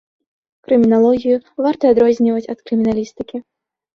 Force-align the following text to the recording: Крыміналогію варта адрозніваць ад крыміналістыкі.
Крыміналогію 0.67 1.37
варта 1.65 1.83
адрозніваць 1.95 2.47
ад 2.53 2.59
крыміналістыкі. 2.69 3.37